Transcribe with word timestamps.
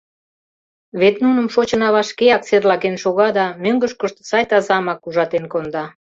Вет 0.99 1.15
нуным 1.23 1.47
шочынава 1.53 2.01
шкеак 2.09 2.41
серлаген 2.49 2.95
шога 3.03 3.27
да 3.37 3.45
мӧҥгышкышт 3.63 4.17
сай-тазамак 4.29 4.99
ужатен 5.07 5.45
конда. 5.53 5.83